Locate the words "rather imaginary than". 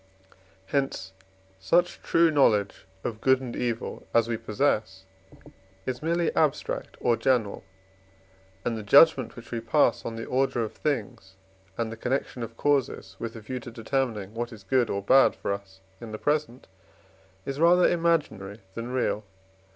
17.59-18.91